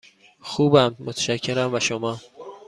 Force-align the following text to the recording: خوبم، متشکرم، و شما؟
خوبم، 0.41 0.95
متشکرم، 0.99 1.73
و 1.73 1.79
شما؟ 1.79 2.19